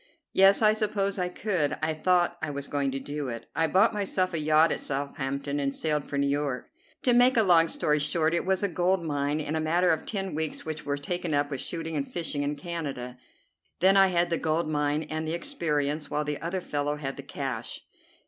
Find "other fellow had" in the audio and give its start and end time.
16.41-17.15